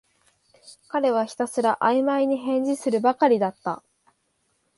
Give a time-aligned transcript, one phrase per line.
[0.87, 3.83] 彼はひたすらあいまいに返事するばかりだった